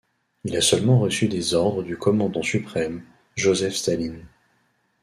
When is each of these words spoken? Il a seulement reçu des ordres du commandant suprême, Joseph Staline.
Il 0.45 0.57
a 0.57 0.61
seulement 0.61 0.97
reçu 0.97 1.27
des 1.27 1.53
ordres 1.53 1.83
du 1.83 1.95
commandant 1.95 2.41
suprême, 2.41 3.03
Joseph 3.35 3.75
Staline. 3.75 4.25